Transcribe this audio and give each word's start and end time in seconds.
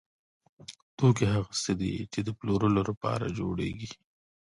توکي 0.97 1.25
هغه 1.33 1.51
څه 1.63 1.71
دي 1.79 1.93
چې 2.13 2.19
د 2.23 2.29
پلورلو 2.37 2.81
لپاره 2.89 3.33
جوړیږي. 3.39 3.89